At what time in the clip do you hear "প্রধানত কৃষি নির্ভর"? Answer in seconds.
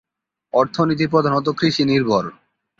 1.07-2.23